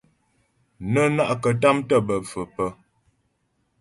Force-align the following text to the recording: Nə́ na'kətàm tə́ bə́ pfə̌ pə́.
Nə́ 0.91 1.07
na'kətàm 1.15 1.77
tə́ 1.87 1.99
bə́ 2.07 2.17
pfə̌ 2.27 2.43
pə́. 2.55 2.69